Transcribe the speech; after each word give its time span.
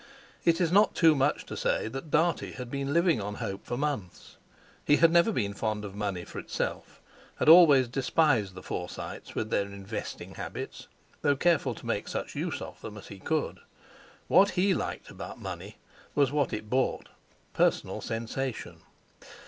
It 0.45 0.59
is 0.59 0.71
not 0.71 0.95
too 0.95 1.13
much 1.13 1.45
to 1.45 1.55
say 1.55 1.87
that 1.87 2.09
Dartie 2.09 2.53
had 2.53 2.71
been 2.71 2.91
living 2.91 3.21
on 3.21 3.35
hope 3.35 3.67
for 3.67 3.77
months. 3.77 4.35
He 4.83 4.95
had 4.95 5.11
never 5.11 5.31
been 5.31 5.53
fond 5.53 5.85
of 5.85 5.93
money 5.93 6.25
for 6.25 6.39
itself, 6.39 6.99
had 7.35 7.47
always 7.47 7.87
despised 7.87 8.55
the 8.55 8.63
Forsytes 8.63 9.35
with 9.35 9.51
their 9.51 9.65
investing 9.67 10.33
habits, 10.33 10.87
though 11.21 11.35
careful 11.35 11.75
to 11.75 11.85
make 11.85 12.07
such 12.07 12.33
use 12.33 12.63
of 12.63 12.81
them 12.81 12.97
as 12.97 13.09
he 13.09 13.19
could. 13.19 13.59
What 14.27 14.49
he 14.57 14.73
liked 14.73 15.11
about 15.11 15.39
money 15.39 15.77
was 16.15 16.31
what 16.31 16.51
it 16.51 16.67
bought—personal 16.67 18.01
sensation. 18.01 18.81